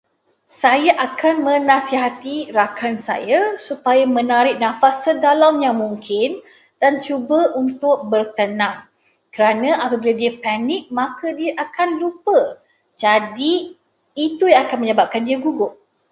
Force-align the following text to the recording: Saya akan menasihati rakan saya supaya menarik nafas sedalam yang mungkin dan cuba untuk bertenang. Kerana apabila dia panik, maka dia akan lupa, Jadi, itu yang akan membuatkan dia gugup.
Saya 0.63 0.91
akan 1.07 1.35
menasihati 1.49 2.37
rakan 2.59 2.93
saya 3.07 3.41
supaya 3.67 4.01
menarik 4.17 4.55
nafas 4.65 4.95
sedalam 5.05 5.53
yang 5.65 5.75
mungkin 5.83 6.29
dan 6.81 6.93
cuba 7.05 7.39
untuk 7.63 7.97
bertenang. 8.11 8.77
Kerana 9.35 9.69
apabila 9.85 10.15
dia 10.21 10.33
panik, 10.45 10.83
maka 10.99 11.27
dia 11.39 11.51
akan 11.65 11.89
lupa, 12.03 12.39
Jadi, 13.03 13.53
itu 14.25 14.43
yang 14.53 14.61
akan 14.65 14.77
membuatkan 14.89 15.21
dia 15.27 15.37
gugup. 15.45 15.73